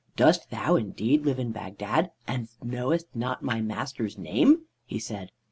[0.15, 5.31] "Dost thou indeed live in Bagdad and knowest not my master's name?" he said.